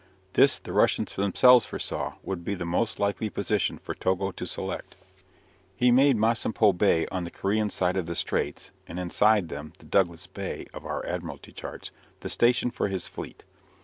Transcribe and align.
This 0.33 0.57
the 0.57 0.73
Russians 0.73 1.15
themselves 1.15 1.67
foresaw 1.67 2.15
would 2.23 2.43
be 2.43 2.55
the 2.55 2.65
most 2.65 2.97
likely 2.99 3.29
position 3.29 3.77
for 3.77 3.93
Togo 3.93 4.31
to 4.31 4.47
select. 4.47 4.95
He 5.75 5.91
made 5.91 6.17
Masampho 6.17 6.73
Bay 6.75 7.05
on 7.11 7.23
the 7.23 7.29
Korean 7.29 7.69
side 7.69 7.95
of 7.97 8.07
the 8.07 8.15
straits, 8.15 8.71
and 8.87 8.99
inside 8.99 9.49
them 9.49 9.73
(the 9.77 9.85
"Douglas 9.85 10.25
Bay" 10.25 10.65
of 10.73 10.87
our 10.87 11.05
Admiralty 11.05 11.51
Charts), 11.51 11.91
the 12.21 12.29
station 12.29 12.71
for 12.71 12.87
his 12.87 13.07
fleet. 13.07 13.45